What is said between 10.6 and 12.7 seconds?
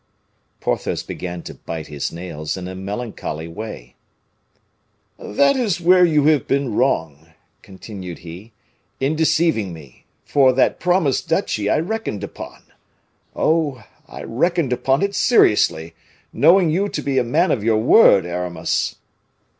promised duchy I reckoned upon.